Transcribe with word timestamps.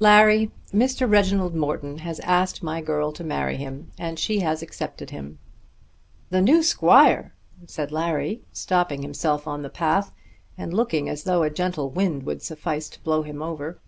"Larry, 0.00 0.50
Mr. 0.74 1.08
Reginald 1.08 1.54
Morton 1.54 1.98
has 1.98 2.18
asked 2.24 2.64
my 2.64 2.80
girl 2.80 3.12
to 3.12 3.22
marry 3.22 3.56
him, 3.56 3.92
and 3.96 4.18
she 4.18 4.40
has 4.40 4.60
accepted 4.60 5.10
him." 5.10 5.38
"The 6.30 6.40
new 6.42 6.64
squire!" 6.64 7.32
said 7.64 7.92
Larry, 7.92 8.40
stopping 8.52 9.02
himself 9.02 9.46
on 9.46 9.62
the 9.62 9.70
path, 9.70 10.10
and 10.56 10.74
looking 10.74 11.08
as 11.08 11.22
though 11.22 11.44
a 11.44 11.50
gentle 11.50 11.90
wind 11.90 12.24
would 12.24 12.42
suffice 12.42 12.88
to 12.88 13.02
blow 13.04 13.22
him 13.22 13.40
over. 13.40 13.78